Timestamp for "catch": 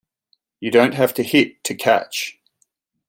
1.75-2.41